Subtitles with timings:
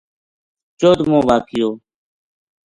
[0.79, 1.69] چودھمو واقعو